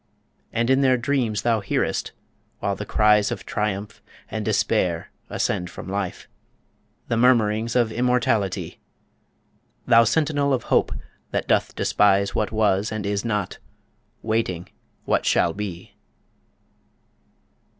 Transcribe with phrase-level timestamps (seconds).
[0.51, 2.11] And in their dreams thou hearest,
[2.57, 6.27] while the cries Of triumph and despair ascend from Life,
[7.07, 8.79] The murmurings of immortality
[9.85, 10.91] Thou Sentinel of Hope
[11.29, 13.59] that doth despise What was and is not,
[14.23, 14.69] waiting
[15.05, 15.93] what shall be!